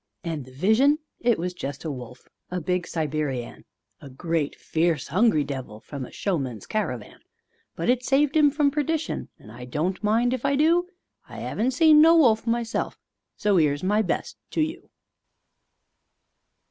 [0.23, 3.65] And the vision it was just a wolf, a big Siberian,
[4.01, 7.19] A great, fierce, 'ungry devil from a show man's caravan,
[7.75, 10.89] But it saved 'im from perdition and I don't mind if I do,
[11.29, 12.97] I 'aven't seen no wolf myself
[13.35, 14.89] so 'ere's my best to you!